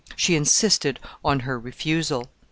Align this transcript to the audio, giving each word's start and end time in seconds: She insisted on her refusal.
She 0.15 0.33
insisted 0.35 0.99
on 1.23 1.41
her 1.41 1.59
refusal. 1.59 2.31